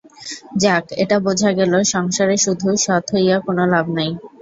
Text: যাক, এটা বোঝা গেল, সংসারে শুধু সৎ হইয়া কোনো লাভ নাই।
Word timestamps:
যাক, 0.61 0.85
এটা 1.03 1.17
বোঝা 1.25 1.49
গেল, 1.59 1.73
সংসারে 1.93 2.35
শুধু 2.45 2.67
সৎ 2.85 3.05
হইয়া 3.13 3.37
কোনো 3.47 3.63
লাভ 3.73 3.85
নাই। 3.97 4.09